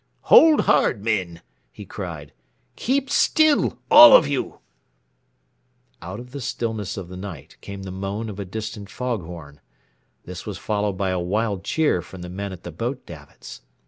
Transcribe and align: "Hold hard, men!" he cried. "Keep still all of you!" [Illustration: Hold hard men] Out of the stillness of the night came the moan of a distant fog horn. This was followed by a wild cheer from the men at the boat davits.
"Hold 0.33 0.61
hard, 0.61 1.03
men!" 1.05 1.43
he 1.71 1.85
cried. 1.85 2.33
"Keep 2.75 3.11
still 3.11 3.77
all 3.91 4.15
of 4.17 4.27
you!" 4.27 4.57
[Illustration: 6.01 6.01
Hold 6.01 6.01
hard 6.01 6.01
men] 6.01 6.09
Out 6.13 6.19
of 6.19 6.31
the 6.31 6.41
stillness 6.41 6.97
of 6.97 7.07
the 7.07 7.17
night 7.17 7.57
came 7.61 7.83
the 7.83 7.91
moan 7.91 8.27
of 8.27 8.39
a 8.39 8.43
distant 8.45 8.89
fog 8.89 9.21
horn. 9.23 9.59
This 10.25 10.43
was 10.43 10.57
followed 10.57 10.97
by 10.97 11.11
a 11.11 11.19
wild 11.19 11.63
cheer 11.63 12.01
from 12.01 12.23
the 12.23 12.29
men 12.29 12.51
at 12.51 12.63
the 12.63 12.71
boat 12.71 13.05
davits. 13.05 13.61